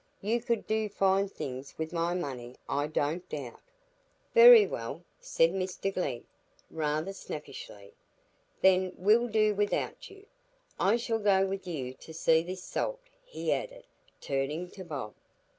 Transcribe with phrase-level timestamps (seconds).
[0.23, 3.59] "You could do fine things wi' my money, I don't doubt."
[4.33, 6.23] "Very well," said Mr Glegg,
[6.71, 7.93] rather snappishly,
[8.61, 10.25] "then we'll do without you.
[10.79, 13.83] I shall go with you to see this Salt," he added,
[14.19, 15.13] turning to Bob.